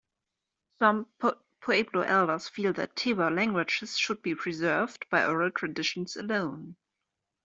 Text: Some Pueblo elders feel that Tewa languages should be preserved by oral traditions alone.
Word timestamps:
Some 0.79 1.05
Pueblo 1.59 2.01
elders 2.01 2.49
feel 2.49 2.73
that 2.73 2.95
Tewa 2.95 3.29
languages 3.29 3.99
should 3.99 4.23
be 4.23 4.33
preserved 4.33 5.07
by 5.11 5.23
oral 5.27 5.51
traditions 5.51 6.15
alone. 6.15 6.75